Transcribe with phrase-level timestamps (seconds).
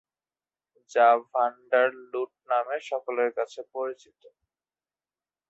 [0.91, 4.21] যা ভাণ্ডার লুট নামে সকলের কাছে পরিচিত।